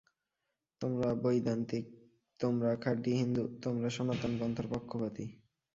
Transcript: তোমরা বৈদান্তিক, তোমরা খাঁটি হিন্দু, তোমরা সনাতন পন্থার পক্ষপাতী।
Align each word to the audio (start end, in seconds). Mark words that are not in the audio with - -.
তোমরা 0.81 1.09
বৈদান্তিক, 1.15 1.85
তোমরা 2.39 2.71
খাঁটি 2.75 3.11
হিন্দু, 3.13 3.43
তোমরা 3.61 3.89
সনাতন 3.89 4.31
পন্থার 4.39 4.67
পক্ষপাতী। 4.69 5.25